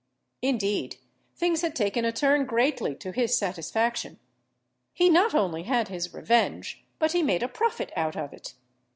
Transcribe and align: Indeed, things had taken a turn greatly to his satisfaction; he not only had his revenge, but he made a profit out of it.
Indeed, 0.41 0.95
things 1.35 1.61
had 1.61 1.75
taken 1.75 2.05
a 2.05 2.11
turn 2.11 2.47
greatly 2.47 2.95
to 2.95 3.11
his 3.11 3.37
satisfaction; 3.37 4.17
he 4.93 5.11
not 5.11 5.35
only 5.35 5.61
had 5.61 5.89
his 5.89 6.11
revenge, 6.11 6.83
but 6.97 7.11
he 7.11 7.21
made 7.21 7.43
a 7.43 7.47
profit 7.47 7.91
out 7.95 8.17
of 8.17 8.33
it. 8.33 8.55